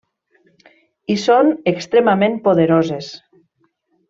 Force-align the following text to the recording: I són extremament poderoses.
I 1.15 1.17
són 1.23 1.51
extremament 1.73 2.41
poderoses. 2.49 3.13